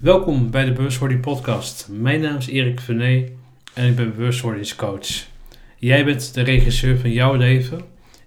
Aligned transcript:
Welkom 0.00 0.50
bij 0.50 0.64
de 0.64 0.72
Bewustwording 0.72 1.20
Podcast. 1.20 1.88
Mijn 1.90 2.20
naam 2.20 2.36
is 2.36 2.46
Erik 2.46 2.80
Venet 2.80 3.32
en 3.74 3.88
ik 3.88 3.96
ben 3.96 4.16
bewustwordingscoach. 4.16 5.06
Jij 5.76 6.04
bent 6.04 6.34
de 6.34 6.42
regisseur 6.42 6.98
van 6.98 7.10
jouw 7.10 7.34
leven 7.34 7.80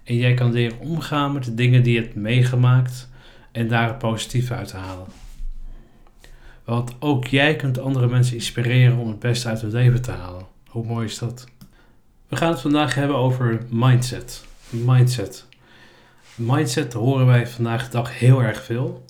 en 0.04 0.16
jij 0.16 0.34
kan 0.34 0.52
leren 0.52 0.78
omgaan 0.78 1.32
met 1.32 1.44
de 1.44 1.54
dingen 1.54 1.82
die 1.82 1.94
je 1.94 2.00
hebt 2.00 2.14
meegemaakt 2.14 3.08
en 3.52 3.68
daar 3.68 3.88
het 3.88 3.98
positieve 3.98 4.54
uit 4.54 4.68
te 4.68 4.76
halen. 4.76 5.06
Want 6.64 6.94
ook 6.98 7.26
jij 7.26 7.56
kunt 7.56 7.78
andere 7.78 8.08
mensen 8.08 8.34
inspireren 8.34 8.98
om 8.98 9.08
het 9.08 9.18
beste 9.18 9.48
uit 9.48 9.60
hun 9.60 9.72
leven 9.72 10.02
te 10.02 10.10
halen. 10.10 10.46
Hoe 10.66 10.84
mooi 10.86 11.06
is 11.06 11.18
dat? 11.18 11.44
We 12.28 12.36
gaan 12.36 12.50
het 12.50 12.60
vandaag 12.60 12.94
hebben 12.94 13.16
over 13.16 13.66
mindset. 13.70 14.44
Mindset. 14.70 15.46
Mindset 16.34 16.92
horen 16.92 17.26
wij 17.26 17.46
vandaag 17.46 17.84
de 17.84 17.90
dag 17.90 18.18
heel 18.18 18.42
erg 18.42 18.62
veel. 18.62 19.04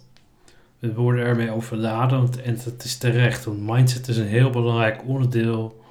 We 0.84 0.94
worden 0.94 1.24
ermee 1.24 1.50
overladen 1.50 2.28
en 2.44 2.58
dat 2.64 2.84
is 2.84 2.96
terecht, 2.96 3.44
want 3.44 3.66
mindset 3.66 4.08
is 4.08 4.16
een 4.16 4.26
heel 4.26 4.50
belangrijk 4.50 5.02
onderdeel 5.06 5.84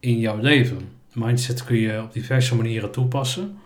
in 0.00 0.18
jouw 0.18 0.36
leven. 0.36 0.88
Mindset 1.12 1.64
kun 1.64 1.76
je 1.76 2.02
op 2.02 2.12
diverse 2.12 2.56
manieren 2.56 2.90
toepassen. 2.90 3.58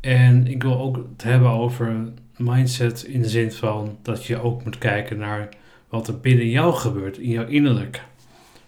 En 0.00 0.46
ik 0.46 0.62
wil 0.62 0.78
ook 0.78 0.96
het 0.96 1.22
hebben 1.22 1.50
over 1.50 2.12
mindset 2.36 3.02
in 3.02 3.22
de 3.22 3.28
zin 3.28 3.52
van 3.52 3.98
dat 4.02 4.24
je 4.24 4.42
ook 4.42 4.64
moet 4.64 4.78
kijken 4.78 5.18
naar 5.18 5.48
wat 5.88 6.08
er 6.08 6.20
binnen 6.20 6.48
jou 6.48 6.74
gebeurt, 6.74 7.18
in 7.18 7.30
jouw 7.30 7.46
innerlijk. 7.46 8.04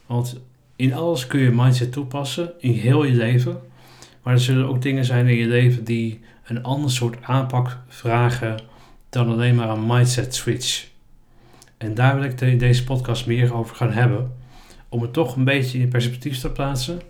Want 0.06 0.40
in 0.76 0.94
alles 0.94 1.26
kun 1.26 1.40
je 1.40 1.50
mindset 1.50 1.92
toepassen, 1.92 2.52
in 2.58 2.72
heel 2.72 3.04
je 3.04 3.14
leven. 3.14 3.60
Maar 4.22 4.34
er 4.34 4.40
zullen 4.40 4.68
ook 4.68 4.82
dingen 4.82 5.04
zijn 5.04 5.26
in 5.26 5.36
je 5.36 5.46
leven 5.46 5.84
die 5.84 6.20
een 6.44 6.62
ander 6.62 6.90
soort 6.90 7.16
aanpak 7.22 7.78
vragen 7.88 8.58
dan 9.08 9.28
alleen 9.28 9.54
maar 9.54 9.68
een 9.68 9.86
mindset 9.86 10.34
switch. 10.34 10.96
En 11.78 11.94
daar 11.94 12.14
wil 12.14 12.24
ik 12.24 12.40
in 12.40 12.58
deze 12.58 12.84
podcast 12.84 13.26
meer 13.26 13.54
over 13.54 13.76
gaan 13.76 13.92
hebben. 13.92 14.32
Om 14.88 15.02
het 15.02 15.12
toch 15.12 15.36
een 15.36 15.44
beetje 15.44 15.78
in 15.78 15.88
perspectief 15.88 16.38
te 16.38 16.50
plaatsen. 16.50 17.00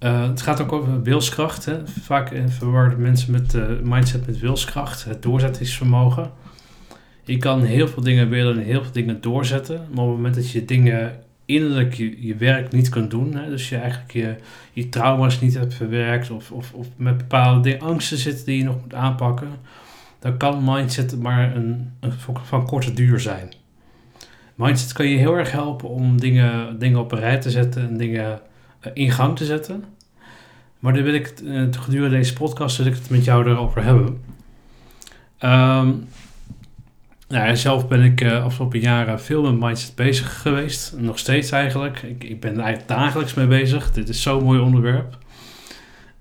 Uh, 0.00 0.28
het 0.28 0.42
gaat 0.42 0.60
ook 0.60 0.72
over 0.72 1.02
wilskracht. 1.02 1.64
Hè. 1.64 1.86
Vaak 1.86 2.32
verwarren 2.46 3.00
mensen 3.00 3.32
met 3.32 3.54
uh, 3.54 3.64
mindset 3.82 4.26
met 4.26 4.38
wilskracht, 4.38 5.04
het 5.04 5.22
doorzettingsvermogen. 5.22 6.30
Je 7.24 7.36
kan 7.36 7.62
heel 7.62 7.88
veel 7.88 8.02
dingen 8.02 8.28
willen 8.28 8.58
en 8.58 8.64
heel 8.64 8.82
veel 8.82 8.92
dingen 8.92 9.20
doorzetten. 9.20 9.76
Maar 9.76 10.04
op 10.04 10.10
het 10.10 10.16
moment 10.16 10.34
dat 10.34 10.50
je 10.50 10.64
dingen 10.64 11.20
innerlijk 11.50 11.94
je, 11.94 12.26
je 12.26 12.34
werk 12.34 12.72
niet 12.72 12.88
kunt 12.88 13.10
doen, 13.10 13.34
hè, 13.34 13.48
dus 13.48 13.68
je 13.68 13.76
eigenlijk 13.76 14.12
je, 14.12 14.36
je 14.72 14.88
trauma's 14.88 15.40
niet 15.40 15.54
hebt 15.54 15.74
verwerkt 15.74 16.30
of, 16.30 16.50
of, 16.50 16.72
of 16.72 16.86
met 16.96 17.16
bepaalde 17.16 17.78
angsten 17.78 18.18
zitten 18.18 18.44
die 18.44 18.56
je 18.58 18.64
nog 18.64 18.80
moet 18.80 18.94
aanpakken, 18.94 19.48
dan 20.20 20.36
kan 20.36 20.64
mindset 20.64 21.18
maar 21.18 21.56
een, 21.56 21.92
een 22.00 22.12
van 22.42 22.66
korte 22.66 22.92
duur 22.92 23.20
zijn. 23.20 23.52
Mindset 24.54 24.92
kan 24.92 25.06
je 25.06 25.16
heel 25.16 25.36
erg 25.36 25.52
helpen 25.52 25.88
om 25.88 26.20
dingen, 26.20 26.78
dingen 26.78 26.98
op 26.98 27.12
een 27.12 27.18
rij 27.18 27.38
te 27.38 27.50
zetten 27.50 27.88
en 27.88 27.96
dingen 27.96 28.40
eh, 28.80 28.90
in 28.94 29.10
gang 29.10 29.36
te 29.36 29.44
zetten. 29.44 29.84
Maar 30.78 30.92
daar 30.92 31.02
wil 31.02 31.14
ik 31.14 31.40
uh, 31.40 31.66
gedurende 31.70 32.16
deze 32.16 32.32
podcast 32.32 32.76
wil 32.76 32.86
ik 32.86 32.94
het 32.94 33.10
met 33.10 33.24
jou 33.24 33.48
erover 33.48 33.82
hebben. 33.82 34.06
Um, 35.42 36.08
nou, 37.28 37.56
zelf 37.56 37.88
ben 37.88 38.02
ik 38.02 38.20
uh, 38.20 38.44
afgelopen 38.44 38.80
jaren 38.80 39.20
veel 39.20 39.42
met 39.42 39.60
mindset 39.60 39.94
bezig 39.94 40.40
geweest. 40.40 40.94
Nog 40.96 41.18
steeds 41.18 41.50
eigenlijk. 41.50 42.02
Ik, 42.02 42.24
ik 42.24 42.40
ben 42.40 42.52
er 42.52 42.60
eigenlijk 42.60 42.88
dagelijks 42.88 43.34
mee 43.34 43.46
bezig. 43.46 43.92
Dit 43.92 44.08
is 44.08 44.22
zo'n 44.22 44.44
mooi 44.44 44.60
onderwerp. 44.60 45.18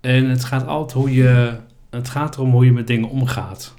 En 0.02 0.30
het 0.30 0.44
gaat 0.44 0.67
altijd 0.67 0.92
hoe 0.92 1.14
je. 1.14 1.53
Het 1.89 2.09
gaat 2.09 2.36
erom 2.36 2.52
hoe 2.52 2.66
je 2.66 2.72
met 2.72 2.88
dingen 2.88 3.09
omgaat. 3.09 3.73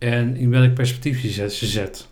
En 0.00 0.36
in 0.36 0.50
welk 0.50 0.74
perspectief 0.74 1.20
je 1.20 1.28
zet, 1.28 1.52
ze 1.52 1.66
zet. 1.66 2.08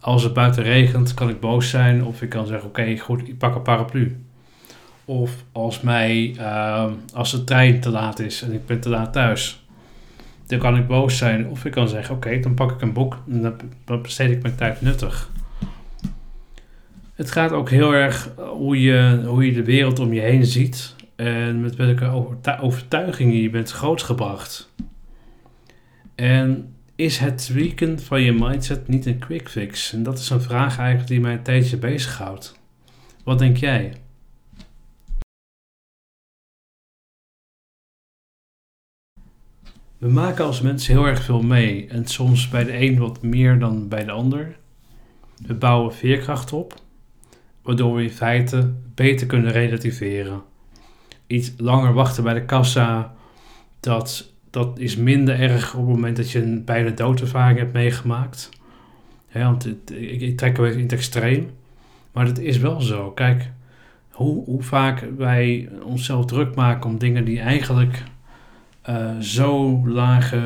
Als 0.00 0.22
het 0.22 0.32
buiten 0.32 0.62
regent, 0.62 1.14
kan 1.14 1.28
ik 1.28 1.40
boos 1.40 1.70
zijn. 1.70 2.04
Of 2.04 2.22
ik 2.22 2.28
kan 2.28 2.46
zeggen: 2.46 2.68
Oké, 2.68 2.98
goed, 2.98 3.28
ik 3.28 3.38
pak 3.38 3.54
een 3.54 3.62
paraplu. 3.62 4.16
Of 5.04 5.44
als, 5.52 5.80
mij, 5.80 6.34
uh, 6.38 6.90
als 7.14 7.30
de 7.30 7.44
trein 7.44 7.80
te 7.80 7.90
laat 7.90 8.18
is 8.18 8.42
en 8.42 8.52
ik 8.52 8.66
ben 8.66 8.80
te 8.80 8.88
laat 8.88 9.12
thuis 9.12 9.62
dan 10.48 10.58
kan 10.58 10.76
ik 10.76 10.86
boos 10.86 11.16
zijn. 11.16 11.48
Of 11.48 11.64
ik 11.64 11.72
kan 11.72 11.88
zeggen, 11.88 12.14
oké, 12.14 12.40
dan 12.40 12.54
pak 12.54 12.70
ik 12.70 12.80
een 12.80 12.92
boek 12.92 13.22
en 13.30 13.42
dan 13.84 14.02
besteed 14.02 14.30
ik 14.30 14.42
mijn 14.42 14.54
tijd 14.54 14.80
nuttig. 14.80 15.30
Het 17.14 17.30
gaat 17.30 17.52
ook 17.52 17.70
heel 17.70 17.94
erg 17.94 18.30
hoe 18.36 18.80
je, 18.80 19.22
hoe 19.26 19.46
je 19.46 19.52
de 19.52 19.64
wereld 19.64 19.98
om 19.98 20.12
je 20.12 20.20
heen 20.20 20.44
ziet. 20.44 20.94
En 21.16 21.60
met 21.60 21.76
welke 21.76 22.36
overtuigingen 22.60 23.42
je 23.42 23.50
bent 23.50 23.70
grootgebracht. 23.70 24.72
En 26.14 26.74
is 26.98 27.18
het 27.18 27.38
tweaken 27.38 28.00
van 28.00 28.22
je 28.22 28.32
mindset 28.32 28.88
niet 28.88 29.06
een 29.06 29.18
quick 29.18 29.48
fix? 29.48 29.92
En 29.92 30.02
dat 30.02 30.18
is 30.18 30.30
een 30.30 30.40
vraag 30.40 30.78
eigenlijk 30.78 31.08
die 31.08 31.20
mij 31.20 31.32
een 31.32 31.42
tijdje 31.42 31.76
bezighoudt. 31.76 32.58
Wat 33.24 33.38
denk 33.38 33.56
jij? 33.56 33.92
We 39.98 40.08
maken 40.08 40.44
als 40.44 40.60
mensen 40.60 40.94
heel 40.94 41.06
erg 41.06 41.22
veel 41.22 41.42
mee 41.42 41.88
en 41.88 42.06
soms 42.06 42.48
bij 42.48 42.64
de 42.64 42.80
een 42.80 42.98
wat 42.98 43.22
meer 43.22 43.58
dan 43.58 43.88
bij 43.88 44.04
de 44.04 44.10
ander. 44.10 44.56
We 45.46 45.54
bouwen 45.54 45.94
veerkracht 45.94 46.52
op, 46.52 46.74
waardoor 47.62 47.94
we 47.94 48.02
in 48.02 48.10
feite 48.10 48.72
beter 48.94 49.26
kunnen 49.26 49.52
relativeren. 49.52 50.42
Iets 51.26 51.52
langer 51.56 51.92
wachten 51.92 52.22
bij 52.22 52.34
de 52.34 52.44
kassa, 52.44 53.14
dat, 53.80 54.32
dat 54.58 54.78
is 54.78 54.96
minder 54.96 55.40
erg 55.40 55.74
op 55.74 55.86
het 55.86 55.94
moment 55.94 56.16
dat 56.16 56.30
je 56.30 56.42
een 56.42 56.64
bijna 56.64 56.90
doodervaring 56.90 57.58
hebt 57.58 57.72
meegemaakt. 57.72 58.48
want 59.32 59.64
het, 59.64 59.92
ik, 60.00 60.36
trek 60.36 60.58
even 60.58 60.72
in 60.72 60.82
het 60.82 60.92
extreem, 60.92 61.50
maar 62.12 62.26
het 62.26 62.38
is 62.38 62.58
wel 62.58 62.80
zo. 62.80 63.10
Kijk, 63.10 63.50
hoe, 64.10 64.44
hoe 64.44 64.62
vaak 64.62 65.06
wij 65.16 65.68
onszelf 65.82 66.24
druk 66.24 66.54
maken 66.54 66.90
om 66.90 66.98
dingen 66.98 67.24
die 67.24 67.40
eigenlijk 67.40 68.02
uh, 68.88 69.18
zo 69.18 69.82
lage, 69.88 70.40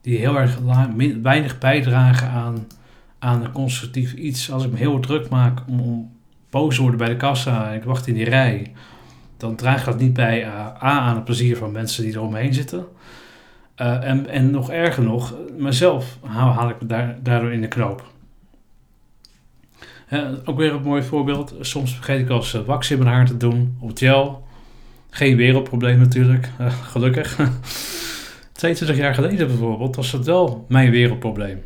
die 0.00 0.18
heel 0.18 0.38
erg 0.38 0.58
weinig 1.22 1.58
bijdragen 1.58 2.28
aan, 2.28 2.66
aan 3.18 3.44
een 3.44 3.52
constructief 3.52 4.14
iets. 4.14 4.50
Als 4.50 4.64
ik 4.64 4.70
me 4.70 4.78
heel 4.78 5.00
druk 5.00 5.28
maak 5.28 5.60
om, 5.66 5.80
om 5.80 6.10
boos 6.50 6.74
te 6.74 6.80
worden 6.80 6.98
bij 6.98 7.08
de 7.08 7.16
kassa 7.16 7.70
en 7.70 7.76
ik 7.76 7.84
wacht 7.84 8.06
in 8.06 8.14
die 8.14 8.28
rij, 8.28 8.72
dan 9.38 9.56
draagt 9.56 9.84
dat 9.84 9.98
niet 9.98 10.12
bij 10.12 10.44
uh, 10.44 10.66
A 10.66 11.00
aan 11.00 11.14
het 11.14 11.24
plezier 11.24 11.56
van 11.56 11.72
mensen 11.72 12.04
die 12.04 12.14
er 12.14 12.20
omheen 12.20 12.54
zitten. 12.54 12.86
Uh, 13.76 14.04
en, 14.04 14.28
en 14.28 14.50
nog 14.50 14.70
erger 14.70 15.02
nog, 15.02 15.34
mezelf 15.56 16.18
haal, 16.24 16.68
ik 16.68 16.80
me 16.80 16.86
daar, 16.86 17.18
daardoor 17.22 17.52
in 17.52 17.60
de 17.60 17.68
knoop. 17.68 18.04
ook 20.44 20.56
weer 20.56 20.72
een 20.72 20.82
mooi 20.82 21.02
voorbeeld. 21.02 21.54
Soms 21.60 21.94
vergeet 21.94 22.20
ik 22.20 22.28
als 22.28 22.52
wax 22.52 22.90
in 22.90 22.98
mijn 22.98 23.10
haar 23.10 23.26
te 23.26 23.36
doen, 23.36 23.76
of 23.80 23.90
gel. 23.94 24.46
Geen 25.10 25.36
wereldprobleem 25.36 25.98
natuurlijk, 25.98 26.50
gelukkig. 26.92 27.36
22 28.52 28.96
jaar 28.96 29.14
geleden 29.14 29.46
bijvoorbeeld 29.46 29.96
was 29.96 30.12
het 30.12 30.26
wel 30.26 30.64
mijn 30.68 30.90
wereldprobleem. 30.90 31.62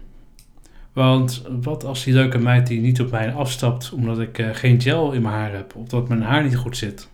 Want 0.93 1.43
wat 1.63 1.85
als 1.85 2.05
die 2.05 2.15
leuke 2.15 2.39
meid 2.39 2.67
die 2.67 2.81
niet 2.81 3.01
op 3.01 3.11
mij 3.11 3.33
afstapt 3.33 3.93
omdat 3.93 4.21
ik 4.21 4.49
geen 4.53 4.81
gel 4.81 5.13
in 5.13 5.23
mijn 5.23 5.35
haar 5.35 5.53
heb 5.53 5.75
of 5.77 5.89
dat 5.89 6.09
mijn 6.09 6.23
haar 6.23 6.43
niet 6.43 6.57
goed 6.57 6.77
zit? 6.77 7.11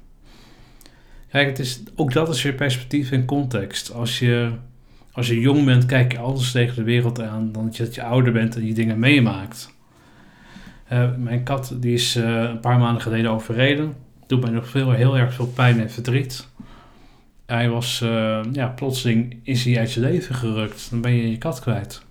Kijk, 1.30 1.48
het 1.48 1.58
is, 1.58 1.82
ook 1.94 2.12
dat 2.12 2.28
is 2.28 2.42
weer 2.42 2.54
perspectief 2.54 3.10
en 3.10 3.24
context. 3.24 3.92
Als 3.92 4.18
je, 4.18 4.50
als 5.12 5.28
je 5.28 5.40
jong 5.40 5.64
bent, 5.64 5.86
kijk 5.86 6.12
je 6.12 6.18
anders 6.18 6.52
tegen 6.52 6.76
de 6.76 6.82
wereld 6.82 7.20
aan 7.20 7.52
dan 7.52 7.72
dat 7.78 7.94
je 7.94 8.02
ouder 8.02 8.32
bent 8.32 8.56
en 8.56 8.62
die 8.62 8.74
dingen 8.74 8.98
meemaakt. 8.98 9.76
Uh, 10.92 11.10
mijn 11.16 11.42
kat 11.42 11.76
die 11.76 11.94
is 11.94 12.14
een 12.14 12.60
paar 12.60 12.78
maanden 12.78 13.02
geleden 13.02 13.30
overreden 13.30 13.94
doet 14.28 14.40
mij 14.40 14.50
nog 14.50 14.68
veel, 14.68 14.90
heel 14.90 15.16
erg 15.16 15.34
veel 15.34 15.46
pijn 15.46 15.80
en 15.80 15.90
verdriet. 15.90 16.48
Hij 17.46 17.68
was, 17.68 18.00
uh, 18.02 18.40
ja, 18.52 18.66
plotseling 18.66 19.40
is 19.42 19.64
hij 19.64 19.78
uit 19.78 19.92
je 19.92 20.00
leven 20.00 20.34
gerukt. 20.34 20.90
Dan 20.90 21.00
ben 21.00 21.12
je 21.12 21.30
je 21.30 21.38
kat 21.38 21.60
kwijt. 21.60 22.02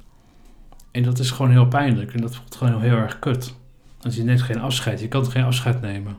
En 0.92 1.04
dat 1.04 1.20
is 1.20 1.32
gewoon 1.32 1.52
heel 1.52 1.68
pijnlijk. 1.68 2.14
En 2.14 2.22
dat 2.22 2.36
voelt 2.36 2.56
gewoon 2.56 2.82
heel, 2.82 2.96
erg 2.96 3.20
kut. 3.20 3.54
Want 4.02 4.16
je 4.16 4.24
neemt 4.24 4.42
geen 4.42 4.60
afscheid. 4.60 5.00
Je 5.00 5.08
kan 5.08 5.32
geen 5.32 5.44
afscheid 5.44 5.82
nemen. 5.82 6.18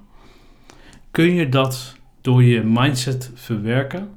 Kun 1.10 1.34
je 1.34 1.48
dat 1.48 1.96
door 2.20 2.42
je 2.42 2.62
mindset 2.62 3.30
verwerken? 3.34 4.08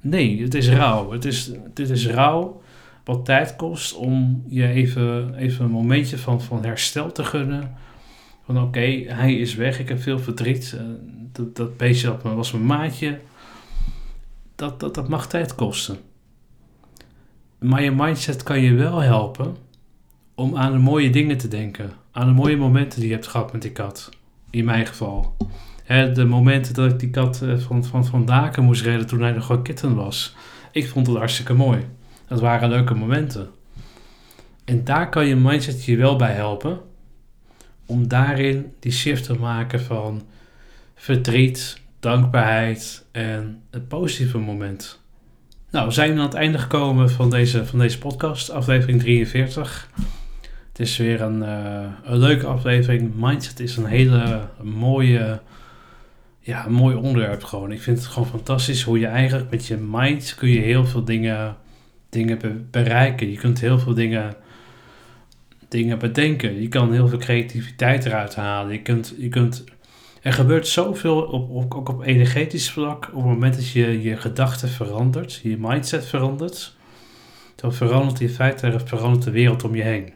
Nee, 0.00 0.42
het 0.42 0.54
is 0.54 0.68
rauw. 0.68 1.10
Het 1.10 1.24
is, 1.24 1.50
dit 1.74 1.90
is 1.90 2.06
rauw 2.06 2.62
wat 3.04 3.24
tijd 3.24 3.56
kost 3.56 3.94
om 3.94 4.44
je 4.48 4.66
even, 4.66 5.34
even 5.34 5.64
een 5.64 5.70
momentje 5.70 6.18
van, 6.18 6.42
van 6.42 6.64
herstel 6.64 7.12
te 7.12 7.24
gunnen 7.24 7.76
van 8.48 8.62
oké, 8.62 8.80
hij 9.06 9.34
is 9.34 9.54
weg, 9.54 9.78
ik 9.78 9.88
heb 9.88 10.02
veel 10.02 10.18
verdriet. 10.18 10.74
Uh, 10.74 10.80
dat, 11.32 11.56
dat 11.56 11.76
beestje 11.76 12.06
dat 12.06 12.22
was 12.22 12.52
mijn 12.52 12.66
maatje. 12.66 13.20
Dat, 14.54 14.80
dat, 14.80 14.94
dat 14.94 15.08
mag 15.08 15.28
tijd 15.28 15.54
kosten. 15.54 15.98
Maar 17.58 17.82
je 17.82 17.90
mindset 17.90 18.42
kan 18.42 18.60
je 18.60 18.72
wel 18.72 18.98
helpen 18.98 19.56
om 20.34 20.56
aan 20.56 20.72
de 20.72 20.78
mooie 20.78 21.10
dingen 21.10 21.38
te 21.38 21.48
denken. 21.48 21.92
Aan 22.10 22.26
de 22.26 22.32
mooie 22.32 22.56
momenten 22.56 23.00
die 23.00 23.08
je 23.08 23.14
hebt 23.14 23.26
gehad 23.26 23.52
met 23.52 23.62
die 23.62 23.72
kat. 23.72 24.10
In 24.50 24.64
mijn 24.64 24.86
geval. 24.86 25.36
De 25.88 26.24
momenten 26.24 26.74
dat 26.74 26.90
ik 26.92 26.98
die 26.98 27.10
kat 27.10 27.42
eh, 27.42 27.58
van, 27.58 27.84
van, 27.84 28.06
van 28.06 28.24
daken 28.24 28.64
moest 28.64 28.82
redden 28.82 29.06
toen 29.06 29.20
hij 29.20 29.32
nog 29.32 29.48
een 29.48 29.62
kitten 29.62 29.94
was. 29.94 30.34
Ik 30.72 30.88
vond 30.88 31.06
het 31.06 31.16
hartstikke 31.16 31.54
mooi. 31.54 31.86
Dat 32.26 32.40
waren 32.40 32.68
leuke 32.68 32.94
momenten. 32.94 33.50
En 34.64 34.84
daar 34.84 35.08
kan 35.08 35.26
je 35.26 35.36
mindset 35.36 35.84
je 35.84 35.96
wel 35.96 36.16
bij 36.16 36.32
helpen. 36.32 36.80
Om 37.86 38.08
daarin 38.08 38.72
die 38.78 38.92
shift 38.92 39.24
te 39.24 39.34
maken 39.34 39.80
van 39.80 40.22
verdriet, 40.94 41.80
dankbaarheid 42.00 43.04
en 43.12 43.62
het 43.70 43.88
positieve 43.88 44.38
moment. 44.38 45.00
Nou, 45.70 45.86
we 45.86 45.92
zijn 45.92 46.12
aan 46.12 46.24
het 46.24 46.34
einde 46.34 46.58
gekomen 46.58 47.10
van 47.10 47.30
deze, 47.30 47.66
van 47.66 47.78
deze 47.78 47.98
podcast, 47.98 48.50
aflevering 48.50 49.00
43. 49.00 49.90
Het 50.68 50.80
is 50.80 50.96
weer 50.96 51.20
een, 51.20 51.42
uh, 51.42 51.84
een 52.04 52.18
leuke 52.18 52.46
aflevering. 52.46 53.12
Mindset 53.14 53.60
is 53.60 53.76
een 53.76 53.84
hele 53.84 54.48
mooie, 54.62 55.40
ja, 56.48 56.66
een 56.66 56.72
mooi 56.72 56.96
onderwerp 56.96 57.44
gewoon. 57.44 57.72
Ik 57.72 57.80
vind 57.80 57.98
het 57.98 58.06
gewoon 58.06 58.28
fantastisch 58.28 58.82
hoe 58.82 58.98
je 58.98 59.06
eigenlijk 59.06 59.50
met 59.50 59.66
je 59.66 59.76
mind 59.76 60.34
kun 60.34 60.48
je 60.48 60.60
heel 60.60 60.86
veel 60.86 61.04
dingen, 61.04 61.56
dingen 62.08 62.68
bereiken. 62.70 63.30
Je 63.30 63.36
kunt 63.36 63.60
heel 63.60 63.78
veel 63.78 63.94
dingen, 63.94 64.34
dingen 65.68 65.98
bedenken. 65.98 66.60
Je 66.60 66.68
kan 66.68 66.92
heel 66.92 67.08
veel 67.08 67.18
creativiteit 67.18 68.04
eruit 68.04 68.34
halen. 68.34 68.72
Je 68.72 68.82
kunt, 68.82 69.14
je 69.18 69.28
kunt 69.28 69.64
er 70.22 70.32
gebeurt 70.32 70.66
zoveel, 70.66 71.22
op, 71.22 71.50
op, 71.50 71.74
ook 71.74 71.88
op 71.88 72.02
energetisch 72.02 72.70
vlak, 72.70 73.06
op 73.06 73.14
het 73.14 73.24
moment 73.24 73.54
dat 73.54 73.68
je 73.68 74.02
je 74.02 74.16
gedachten 74.16 74.68
verandert, 74.68 75.40
je 75.42 75.56
mindset 75.58 76.06
verandert, 76.06 76.76
dan 77.56 77.74
verandert 77.74 78.20
in 78.20 78.28
feite 78.28 78.80
verandert 78.84 79.24
de 79.24 79.30
wereld 79.30 79.64
om 79.64 79.74
je 79.74 79.82
heen. 79.82 80.12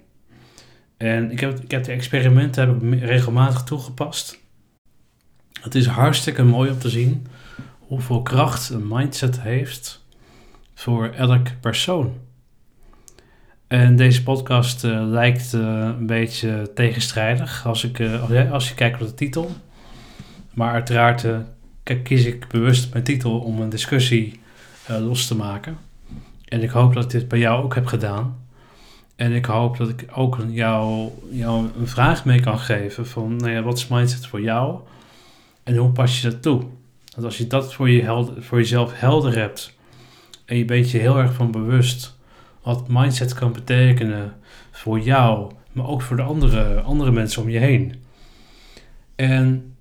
En 0.97 1.31
ik 1.31 1.41
heb, 1.41 1.61
ik 1.61 1.71
heb 1.71 1.85
de 1.85 1.93
experimenten 1.93 2.69
heb 2.69 2.83
ik 2.83 3.01
regelmatig 3.01 3.63
toegepast. 3.63 4.42
Het 5.63 5.75
is 5.75 5.87
hartstikke 5.87 6.43
mooi 6.43 6.71
om 6.71 6.79
te 6.79 6.89
zien 6.89 7.27
hoeveel 7.79 8.23
kracht 8.23 8.69
een 8.69 8.89
mindset 8.89 9.41
heeft 9.41 10.05
voor 10.75 11.07
elk 11.09 11.47
persoon. 11.61 12.13
En 13.67 13.97
deze 13.97 14.23
podcast 14.23 14.85
uh, 14.85 15.03
lijkt 15.07 15.53
uh, 15.53 15.63
een 15.99 16.07
beetje 16.07 16.71
tegenstrijdig 16.75 17.67
als, 17.67 17.85
ik, 17.85 17.99
uh, 17.99 18.53
als 18.53 18.69
je 18.69 18.75
kijkt 18.75 18.99
naar 18.99 19.09
de 19.09 19.15
titel. 19.15 19.51
Maar 20.55 20.73
uiteraard 20.73 21.27
kies 22.03 22.25
ik 22.25 22.49
bewust 22.49 22.93
mijn 22.93 23.05
titel 23.05 23.39
om 23.39 23.61
een 23.61 23.69
discussie 23.69 24.41
los 24.87 25.27
te 25.27 25.37
maken. 25.37 25.79
En 26.49 26.63
ik 26.63 26.71
hoop 26.71 26.95
dat 26.95 27.05
ik 27.05 27.11
dit 27.11 27.29
bij 27.29 27.39
jou 27.39 27.65
ook 27.65 27.75
heb 27.75 27.87
gedaan. 27.87 28.37
En 29.17 29.33
ik 29.33 29.45
hoop 29.45 29.77
dat 29.77 29.89
ik 29.89 30.07
ook 30.15 30.39
jou, 30.49 31.11
een 31.41 31.89
vraag 31.89 32.25
mee 32.25 32.41
kan 32.41 32.59
geven 32.59 33.07
van, 33.07 33.37
nou 33.37 33.63
wat 33.63 33.79
is 33.79 33.89
mindset 33.89 34.27
voor 34.27 34.41
jou? 34.41 34.81
En 35.63 35.77
hoe 35.77 35.91
pas 35.91 36.21
je 36.21 36.31
dat 36.31 36.43
toe? 36.43 36.63
Want 37.15 37.27
als 37.27 37.39
je 37.39 37.47
dat 37.47 37.75
voor, 37.75 37.91
je 37.91 38.27
voor 38.39 38.59
jezelf 38.59 39.01
helder 39.01 39.37
hebt 39.37 39.77
en 40.45 40.57
je 40.57 40.65
bent 40.65 40.91
je 40.91 40.99
heel 40.99 41.19
erg 41.19 41.33
van 41.33 41.51
bewust 41.51 42.17
wat 42.63 42.89
mindset 42.89 43.35
kan 43.35 43.53
betekenen 43.53 44.33
voor 44.71 45.01
jou, 45.01 45.53
maar 45.73 45.87
ook 45.87 46.03
voor 46.03 46.17
de 46.17 46.23
andere, 46.23 46.81
andere 46.81 47.11
mensen 47.11 47.43
om 47.43 47.49
je 47.49 47.59
heen. 47.59 47.95
En 49.17 49.75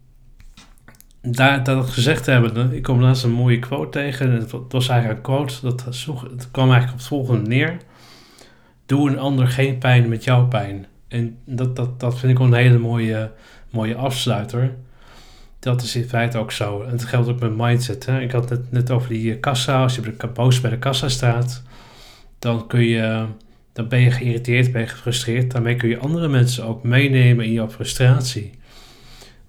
daar 1.21 1.63
dat 1.63 1.89
gezegd 1.89 2.25
hebben, 2.25 2.73
ik 2.73 2.83
kom 2.83 3.01
laatst 3.01 3.23
een 3.23 3.31
mooie 3.31 3.59
quote 3.59 3.89
tegen. 3.89 4.31
Het 4.31 4.51
was 4.69 4.87
eigenlijk 4.87 5.19
een 5.19 5.35
quote, 5.35 5.55
dat 5.61 5.83
het 5.83 6.51
kwam 6.51 6.71
eigenlijk 6.71 6.91
op 6.91 6.97
het 6.97 7.07
volgende 7.07 7.49
neer. 7.49 7.77
Doe 8.85 9.09
een 9.09 9.19
ander 9.19 9.47
geen 9.47 9.77
pijn 9.77 10.09
met 10.09 10.23
jouw 10.23 10.47
pijn. 10.47 10.85
En 11.07 11.37
dat, 11.45 11.75
dat, 11.75 11.99
dat 11.99 12.19
vind 12.19 12.31
ik 12.31 12.37
wel 12.37 12.47
een 12.47 12.53
hele 12.53 12.77
mooie, 12.77 13.31
mooie 13.69 13.95
afsluiter. 13.95 14.75
Dat 15.61 15.81
is 15.81 15.95
in 15.95 16.09
feite 16.09 16.37
ook 16.37 16.51
zo. 16.51 16.81
En 16.81 16.91
het 16.91 17.05
geldt 17.05 17.29
ook 17.29 17.39
met 17.39 17.57
mindset. 17.57 18.05
Hè. 18.05 18.21
Ik 18.21 18.31
had 18.31 18.49
het 18.49 18.71
net 18.71 18.91
over 18.91 19.09
die 19.09 19.37
kassa. 19.37 19.81
Als 19.81 19.95
je 19.95 20.13
boos 20.33 20.61
bij 20.61 20.69
de 20.69 20.77
kassa 20.77 21.09
staat, 21.09 21.63
dan, 22.39 22.67
kun 22.67 22.83
je, 22.83 23.25
dan 23.73 23.87
ben 23.87 23.99
je 23.99 24.11
geïrriteerd, 24.11 24.71
ben 24.71 24.81
je 24.81 24.87
gefrustreerd. 24.87 25.51
Daarmee 25.51 25.75
kun 25.75 25.89
je 25.89 25.97
andere 25.97 26.27
mensen 26.27 26.65
ook 26.65 26.83
meenemen 26.83 27.45
in 27.45 27.51
jouw 27.51 27.69
frustratie. 27.69 28.51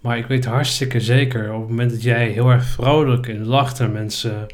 Maar 0.00 0.18
ik 0.18 0.26
weet 0.26 0.44
hartstikke 0.44 1.00
zeker, 1.00 1.52
op 1.52 1.60
het 1.60 1.68
moment 1.68 1.90
dat 1.90 2.02
jij 2.02 2.28
heel 2.28 2.50
erg 2.50 2.64
vrolijk 2.64 3.28
en 3.28 3.44
lacht 3.44 3.78
naar 3.78 3.90
mensen 3.90 4.46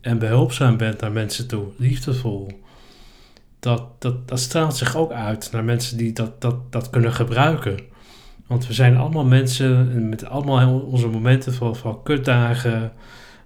en 0.00 0.18
behulpzaam 0.18 0.76
bent 0.76 1.00
naar 1.00 1.12
mensen 1.12 1.46
toe, 1.46 1.66
liefdevol, 1.76 2.60
dat, 3.60 3.82
dat, 3.98 4.28
dat 4.28 4.40
straalt 4.40 4.76
zich 4.76 4.96
ook 4.96 5.12
uit 5.12 5.48
naar 5.52 5.64
mensen 5.64 5.96
die 5.96 6.12
dat, 6.12 6.40
dat, 6.40 6.72
dat 6.72 6.90
kunnen 6.90 7.12
gebruiken. 7.12 7.78
Want 8.46 8.66
we 8.66 8.72
zijn 8.72 8.96
allemaal 8.96 9.24
mensen 9.24 10.08
met 10.08 10.24
allemaal 10.24 10.78
onze 10.80 11.08
momenten 11.08 11.54
van, 11.54 11.76
van 11.76 12.02
kutdagen, 12.02 12.92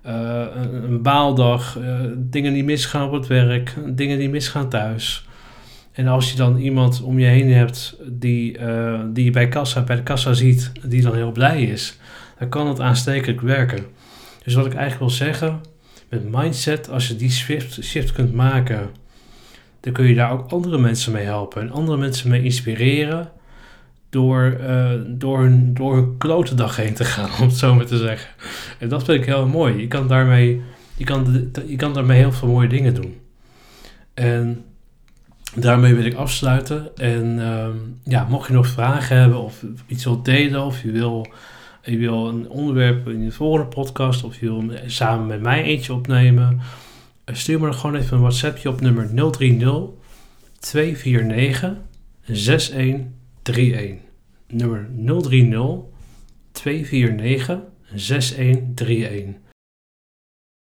uh, 0.06 0.44
een, 0.72 1.02
baaldag, 1.02 1.78
uh, 1.78 2.00
dingen 2.16 2.52
die 2.52 2.64
misgaan 2.64 3.06
op 3.06 3.12
het 3.12 3.26
werk, 3.26 3.74
dingen 3.86 4.18
die 4.18 4.28
misgaan 4.28 4.68
thuis. 4.68 5.28
En 5.92 6.06
als 6.06 6.30
je 6.30 6.36
dan 6.36 6.56
iemand 6.56 7.02
om 7.02 7.18
je 7.18 7.26
heen 7.26 7.52
hebt 7.52 7.96
die, 8.06 8.58
uh, 8.58 9.00
die 9.12 9.24
je 9.24 9.30
bij, 9.30 9.48
kassa, 9.48 9.82
bij 9.82 9.96
de 9.96 10.02
kassa 10.02 10.32
ziet, 10.32 10.72
die 10.86 11.02
dan 11.02 11.14
heel 11.14 11.32
blij 11.32 11.62
is, 11.62 11.98
dan 12.38 12.48
kan 12.48 12.66
het 12.66 12.80
aanstekelijk 12.80 13.40
werken. 13.40 13.84
Dus 14.44 14.54
wat 14.54 14.66
ik 14.66 14.74
eigenlijk 14.74 15.00
wil 15.00 15.26
zeggen, 15.26 15.60
met 16.08 16.32
mindset, 16.32 16.90
als 16.90 17.08
je 17.08 17.16
die 17.16 17.30
shift, 17.30 17.84
shift 17.84 18.12
kunt 18.12 18.32
maken, 18.32 18.90
dan 19.80 19.92
kun 19.92 20.06
je 20.06 20.14
daar 20.14 20.32
ook 20.32 20.50
andere 20.50 20.78
mensen 20.78 21.12
mee 21.12 21.24
helpen. 21.24 21.62
En 21.62 21.70
andere 21.70 21.98
mensen 21.98 22.30
mee 22.30 22.42
inspireren 22.42 23.30
door, 24.10 24.58
uh, 24.60 24.90
door, 25.06 25.52
door 25.74 25.96
een 25.96 26.56
dag 26.56 26.76
heen 26.76 26.94
te 26.94 27.04
gaan, 27.04 27.30
om 27.40 27.46
het 27.48 27.56
zo 27.56 27.74
maar 27.74 27.86
te 27.86 27.96
zeggen. 27.96 28.30
En 28.78 28.88
dat 28.88 29.04
vind 29.04 29.20
ik 29.20 29.26
heel 29.26 29.46
mooi. 29.46 29.80
Je 29.80 29.88
kan 29.88 30.08
daarmee, 30.08 30.62
je 30.96 31.04
kan, 31.04 31.50
je 31.66 31.76
kan 31.76 31.94
daarmee 31.94 32.18
heel 32.18 32.32
veel 32.32 32.48
mooie 32.48 32.68
dingen 32.68 32.94
doen. 32.94 33.20
En 34.14 34.64
daarmee 35.54 35.94
wil 35.94 36.04
ik 36.04 36.14
afsluiten. 36.14 36.96
En 36.96 37.40
ehm, 37.40 37.76
ja, 38.04 38.26
mocht 38.28 38.46
je 38.46 38.52
nog 38.52 38.66
vragen 38.66 39.16
hebben 39.16 39.38
of 39.38 39.64
iets 39.86 40.04
wilt 40.04 40.24
delen 40.24 40.64
of 40.64 40.82
je 40.82 40.90
wil, 40.90 41.26
je 41.82 41.96
wil 41.96 42.28
een 42.28 42.48
onderwerp 42.48 43.08
in 43.08 43.24
de 43.24 43.32
volgende 43.32 43.66
podcast 43.66 44.24
of 44.24 44.40
je 44.40 44.46
wil 44.46 44.64
samen 44.86 45.26
met 45.26 45.40
mij 45.40 45.62
eentje 45.62 45.92
opnemen, 45.92 46.60
eh, 47.24 47.34
stuur 47.34 47.60
me 47.60 47.64
dan 47.64 47.74
gewoon 47.74 47.96
even 47.96 48.16
een 48.16 48.22
WhatsAppje 48.22 48.68
op 48.68 48.80
nummer 48.80 49.08
030 49.14 49.96
249 50.60 51.72
6131. 53.48 54.00
Nummer 54.50 54.86
030 55.22 55.90
249 56.52 57.62
6131. 57.94 59.47